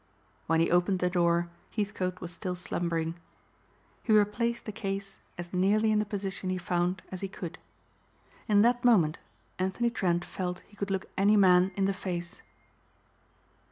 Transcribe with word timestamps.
When 0.47 0.59
he 0.61 0.71
opened 0.71 0.97
the 0.97 1.11
door 1.11 1.51
Heathcote 1.75 2.21
was 2.21 2.33
still 2.33 2.55
slumbering. 2.55 3.19
He 4.01 4.11
replaced 4.11 4.65
the 4.65 4.71
case 4.71 5.19
as 5.37 5.53
nearly 5.53 5.91
in 5.91 5.99
the 5.99 6.07
position 6.07 6.49
he 6.49 6.57
found 6.57 7.03
as 7.11 7.21
he 7.21 7.27
could. 7.27 7.59
In 8.47 8.63
that 8.63 8.83
moment 8.83 9.19
Anthony 9.59 9.91
Trent 9.91 10.25
felt 10.25 10.61
he 10.65 10.75
could 10.75 10.89
look 10.89 11.05
any 11.19 11.37
man 11.37 11.71
in 11.75 11.85
the 11.85 11.93
face. 11.93 12.41